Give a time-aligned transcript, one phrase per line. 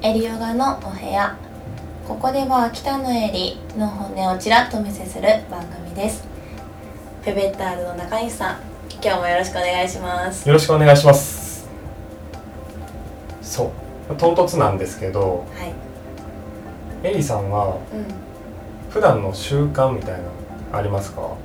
[0.00, 1.36] エリヨガのお部屋。
[2.06, 6.24] ここでは北のエリの本音をちらっとお見せする番組です。
[7.24, 8.56] ペベッターズの中西さん
[9.02, 10.48] 今日もよろしくお願いします。
[10.48, 11.68] よろしくお願いします。
[13.42, 13.72] そ
[14.08, 14.14] う。
[14.16, 17.08] 唐突なんですけどはい。
[17.08, 18.04] エリさんはうん。
[18.90, 20.24] 普段の習慣みたいなの
[20.72, 21.36] ありますか、は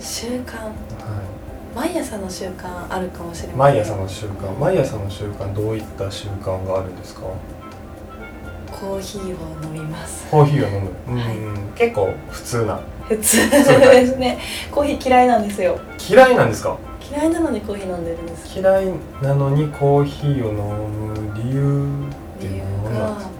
[0.00, 0.70] 習慣？
[1.76, 4.58] 毎朝の習慣あるかもしれい、ません毎朝の習慣。
[4.58, 7.22] 毎朝の習慣どういった習慣があるんですか？
[8.78, 10.26] コーヒーを飲みます。
[10.30, 11.36] コーヒーを飲む、うんはい。
[11.74, 12.80] 結構普通な。
[13.08, 14.38] 普通ですね。
[14.70, 15.78] コーヒー嫌いなんですよ。
[16.08, 16.78] 嫌いなんですか？
[17.10, 18.58] 嫌いなのにコーヒー飲んでるんです。
[18.58, 18.86] 嫌い
[19.22, 21.88] なのにコーヒーを飲む理由
[22.38, 23.30] って理由何なんがですか、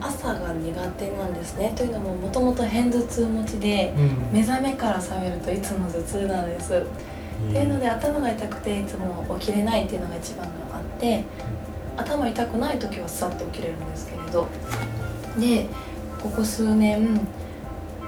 [0.00, 1.72] 朝が苦手なんですね。
[1.74, 4.38] というのももともと偏頭痛持ちでうん。
[4.38, 6.74] 目覚めから覚めるといつも頭痛なんです。
[6.74, 11.24] っていうので頭が痛くていつも起きれないっていうのが一番があって
[11.96, 14.48] 頭痛くない時はさっと起きれるんですけれど。
[15.38, 15.66] で
[16.22, 17.20] ここ数年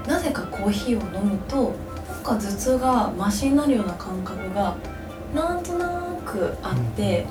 [0.07, 1.73] なぜかコーヒーを飲むと
[2.07, 4.75] なんか頭痛がマシになるような感覚が
[5.33, 7.25] なんとなくあって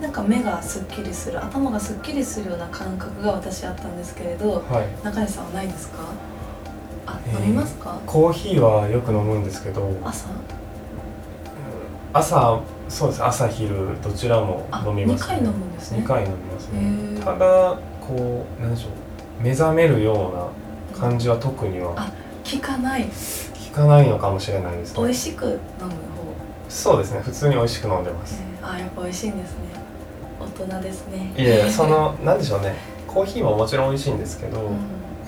[0.00, 5.04] なんか目がすっきりする頭がすっきりするような感覚が私あったんですけれどはい。
[5.04, 5.98] 中西さんはないですか？
[7.06, 7.98] あえー飲みますか？
[8.04, 10.26] コーヒーはよく飲むんですけど朝
[12.16, 13.24] 朝そうです。
[13.24, 15.98] 朝昼どちらもあ飲みます、2回飲むんですね。
[15.98, 17.24] 2回飲みますへねー。
[17.24, 19.42] ただこうなんでしょう。
[19.42, 20.50] 目覚めるよ
[20.92, 22.12] うな感じは特にはあ
[22.50, 23.04] 効かない。
[23.04, 25.02] 効かないのかもしれないですね。
[25.02, 25.96] 美味しく飲む方、
[26.68, 27.20] そうですね。
[27.20, 28.42] 普通に美味しく飲んでます。
[28.42, 29.58] えー、あやっぱ美味しいんですね。
[30.40, 31.34] 大人ですね。
[31.36, 32.74] いやいやそのなんでしょうね。
[33.06, 34.76] コーヒーももちろん美味しいんですけど、うん。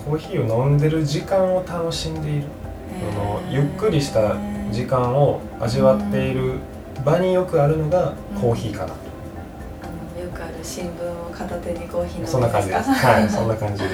[0.05, 2.45] コーヒーを飲んでる時間を楽しんでいる。
[3.11, 4.35] あのゆっくりした
[4.71, 6.55] 時間を味わっている
[7.05, 12.91] 場によくあるのがコーヒーかな、あのよくある新聞を片手にコーヒーそんな感じです。
[12.91, 13.89] はい そんな感じで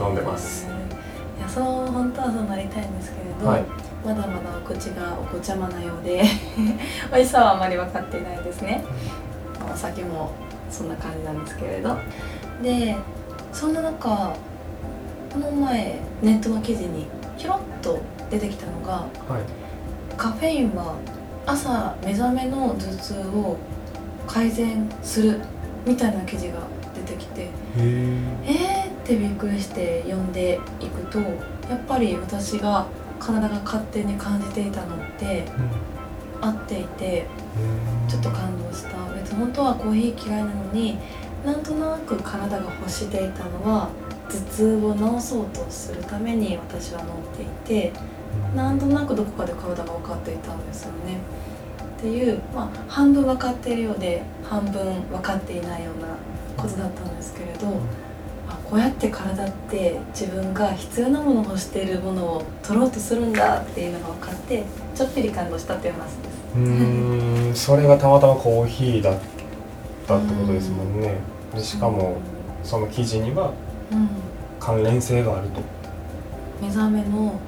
[0.00, 0.66] 飲んでます。
[1.38, 3.64] いやそう本当はそうなりたいんですけれど、はい。
[4.04, 6.22] まだまだお口がお子ちゃまなようで
[7.12, 8.82] 美味しさはあまり分かっていないですね。
[9.72, 10.30] お酒も
[10.70, 11.96] そんな感じなんですけれど。
[12.62, 12.96] で
[13.52, 14.32] そんな中
[15.32, 17.06] この前ネットの記事に
[17.36, 17.98] ひょろっと
[18.30, 19.06] 出てきたのがはい。
[20.16, 20.94] カフェインは
[21.50, 23.56] 朝目覚めの頭痛を
[24.26, 25.40] 改善する
[25.84, 26.60] みたいな記事が
[26.94, 32.86] 出てきてえーってびっくりして読んでいくとやっぱり私が
[33.18, 35.44] 体が勝手に感じていたのって
[36.40, 37.26] 合っていて
[38.08, 39.12] ちょっと感動した。
[39.14, 40.98] 別に本当はコーヒー嫌いなのに
[41.44, 43.90] なんとなく体が欲していたのは
[44.28, 47.92] 頭痛を治そうとするために私は飲んでいて
[48.54, 51.18] なんとなくどこかで体が分かっていたんですよね。
[51.98, 56.08] っていう、まあ、半分分かっているようで半分分かっていないような
[56.56, 57.66] ことだったんですけれど、
[58.48, 64.64] あこうやって体って自分が必要なものを欲しているものを取ろうとするんだっていうのが分かって
[64.94, 66.40] ちょっぴり感動したっていう話です。
[66.56, 69.18] うーんそれがたまたまコーヒーだっ
[70.06, 71.14] たってことですもんね
[71.54, 72.16] でしかも
[72.64, 73.52] その記事には
[73.92, 74.08] うん、
[74.60, 75.60] 関連性があると
[76.62, 77.40] 目覚めの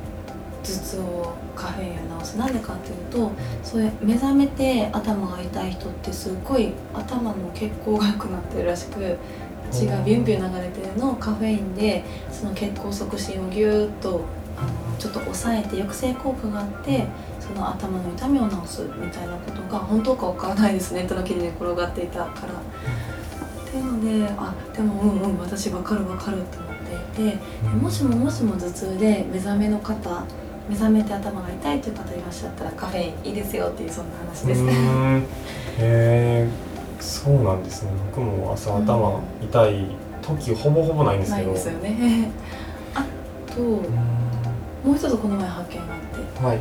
[0.63, 9.19] 頭痛をカフェインや治すなんでかっていうとそういう目覚めて頭が痛い人ってすっごい頭の血行が良くなってるらしく
[9.71, 14.25] 血がビュンビュン流れてるのをカフェインでその血行促進をギューッと
[14.57, 17.07] あのちょっと抑えて抑制効果があって
[17.41, 22.53] その頭の痛みを治すみたいなことが本当かわからないですネットの記事に転がっていたから。
[22.53, 26.77] っていうのであでもうんうん私分かる分かるって思っ
[27.15, 27.39] ていて。
[27.81, 30.25] もしももしも頭痛で目覚めの方
[30.73, 34.63] 目覚めて頭が痛いという方いらっしゃったらカフェインいいですよっていうそんな話です。
[34.63, 34.73] うね。
[35.19, 35.23] へ
[35.79, 36.49] え
[36.99, 37.91] そうなんですね。
[38.11, 39.87] 僕も朝頭痛い
[40.23, 41.47] 時ほぼほぼないんですけど。
[41.49, 42.31] ないですよね。
[42.95, 43.05] あ
[43.55, 43.83] とも
[44.95, 46.59] う一つこの前発見があってはい。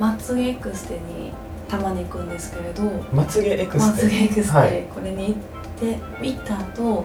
[0.00, 1.32] まつげエクステに
[1.68, 4.08] たまに行くんですけれどまつげエクまステ？
[4.08, 4.84] つげエクステ、はい。
[4.94, 5.34] これに行っ
[5.78, 7.04] て見た後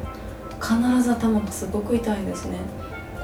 [0.62, 2.60] 必ず頭がすごく痛いんですね。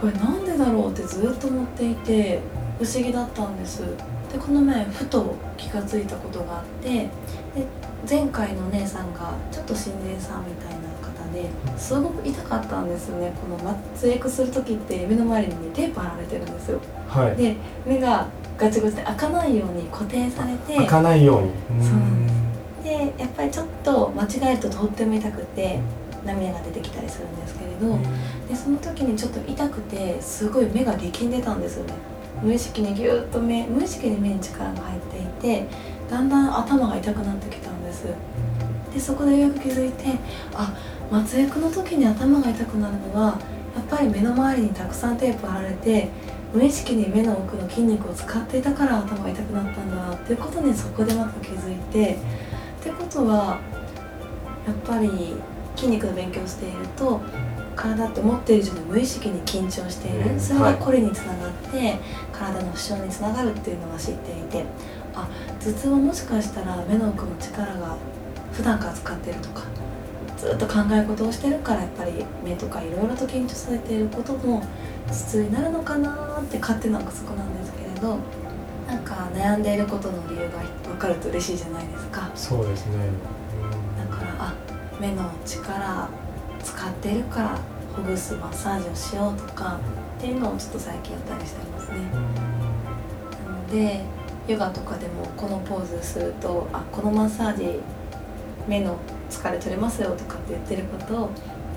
[0.01, 2.39] これなんでだろうってずっと思っていて
[2.79, 3.83] 不思議だったんです。
[4.31, 7.09] でこの前ふと気が付いたことがあってで
[8.09, 13.33] 前回のお姉さんがちょっと心霊さんみたいな方ですごく痛かったんですよね。
[13.41, 16.79] このマッツエクする時って目の周りにテープ貼られてるんですよ。
[17.07, 17.35] はい。
[17.35, 17.55] で
[17.85, 18.27] 目が
[18.57, 21.51] ガチガチで開かないように固定されて開かないように。
[21.83, 22.27] そうなん
[22.83, 25.79] でやっぱりちょっと間違えるととっても痛くて
[26.23, 27.97] 涙が出てきたりするんですけれど、
[28.47, 31.93] でその時にちょっと痛くてすごい目が力んでたんですよね
[32.41, 35.65] 無意識にギューッと目無意識に目に力が入っていて
[36.09, 38.05] だんだん頭が痛くなってきたんです。
[38.93, 40.05] でそこでよく気づいて
[40.53, 40.73] あ
[41.11, 43.39] 松役の時に頭が痛くなるのは
[43.75, 46.09] やっぱり目の周りにたくさんテープ貼られて
[46.53, 52.17] 無意識に目の奥の筋肉を使っていたから頭が痛くなったんだなっていうことにそこでまた気づいて
[52.81, 53.59] ってことは
[54.65, 55.35] やっぱり
[55.75, 57.21] 筋肉の勉強をしていると
[57.75, 61.97] 体って思っている以上に無意識に緊張している、うん、それがこれにつながって、
[62.31, 64.65] 体の負傷につながるっていうのは知っていて。
[65.13, 65.27] あ
[65.59, 67.97] 頭痛はもしかしたら目の奥の力が
[68.53, 69.63] 普段から使ってるとか
[70.37, 74.63] ずっと考え事をしてるからやっぱり目とかいろいろと緊張されていることも
[75.07, 78.17] 頭痛になるのかなって勝手な憶測なんですけれど
[78.87, 82.29] なんか悩んでいることの理由が分かると嬉しいじゃないですか。
[82.33, 84.53] そうですね、うん、だからあ
[84.99, 86.09] 目の力
[86.63, 87.59] 使ってるから
[87.95, 89.79] ほぐすマッサージをしようとか
[90.17, 91.97] っていうのをちょっと最近やったりしてますね、
[93.45, 94.01] なので
[94.47, 97.79] ヨガとかでもこのポーズするとあこのマッサージ
[98.67, 98.97] 目の
[99.29, 101.29] 疲れ取れますよとかって言ってることを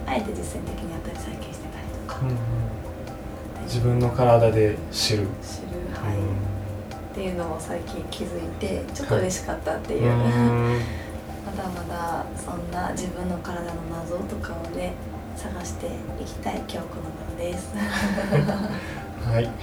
[0.06, 5.26] あえて実践的にやったり最近してたりとか、うん、自分の体で知る。
[5.42, 5.82] 知る。
[5.94, 11.11] はい、うん、っていうのを最近気づいてちょっと嬉しかったっていう、はい、ま
[11.56, 14.92] だまだそんな自分の体の謎とかをね
[15.36, 15.86] 探して
[16.20, 17.74] いきたい今日この頃です。
[17.74, 19.48] はい。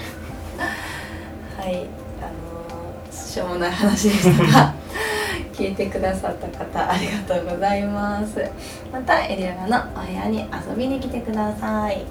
[1.58, 1.88] はい。
[2.22, 4.74] あのしょうもない話でしたが
[5.54, 8.50] 聞いてくださった方ありがとうございます。
[8.92, 12.06] またエリアガのお部屋に遊びに来てください。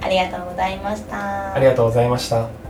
[0.00, 1.54] ありがとうございました。
[1.54, 2.67] ありがとうございました